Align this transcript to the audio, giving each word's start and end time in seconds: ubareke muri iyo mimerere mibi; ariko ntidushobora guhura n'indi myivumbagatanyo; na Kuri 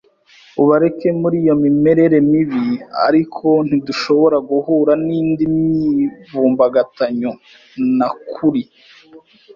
ubareke 0.61 1.07
muri 1.21 1.35
iyo 1.43 1.55
mimerere 1.63 2.17
mibi; 2.31 2.63
ariko 3.07 3.47
ntidushobora 3.67 4.37
guhura 4.49 4.93
n'indi 5.05 5.43
myivumbagatanyo; 5.57 7.31
na 7.97 8.09
Kuri 8.33 8.61